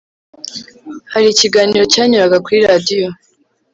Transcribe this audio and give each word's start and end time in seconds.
hari 1.13 1.27
ikiganiro 1.29 1.83
cyanyuraga 1.93 2.37
kuri 2.45 2.59
radiyo 2.69 3.09